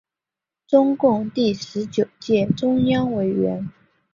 [0.67, 3.69] 中共第十九届中央委员。